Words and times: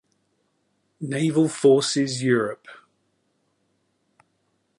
Naval 1.01 1.47
Forces 1.47 2.23
Europe. 2.23 2.65